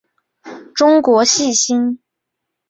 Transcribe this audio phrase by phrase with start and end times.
[0.73, 1.99] 中国细辛